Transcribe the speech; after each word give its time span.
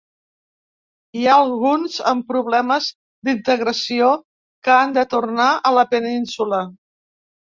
Hi 1.19 1.25
ha 1.27 1.33
alguns 1.41 1.97
amb 2.11 2.25
problemes 2.31 2.87
d’integració 3.29 4.09
que 4.69 4.73
han 4.77 4.95
de 4.97 5.03
tornar 5.11 5.51
a 5.71 5.75
la 5.79 5.87
península. 5.95 6.63